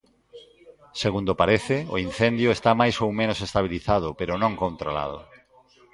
Segundo 1.03 1.31
parece, 1.41 1.77
o 1.93 1.95
incendio 2.07 2.49
está 2.57 2.71
máis 2.81 2.95
ou 3.05 3.09
menos 3.19 3.39
estabilizado 3.47 4.07
pero 4.19 4.33
non 4.43 4.53
controlado. 4.63 5.19